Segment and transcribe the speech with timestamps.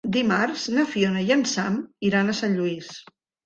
[0.13, 1.79] Dimarts na Fiona i en Sam
[2.11, 2.93] iran a Sant Lluís.